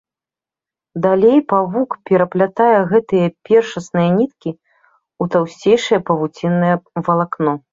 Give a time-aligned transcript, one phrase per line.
[1.03, 6.75] Далей павук пераплятае гэтыя першасныя ніткі ў таўсцейшае павуціннае
[7.09, 7.53] валакно.